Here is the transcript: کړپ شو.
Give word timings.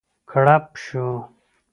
کړپ 0.29 0.65
شو. 0.83 1.07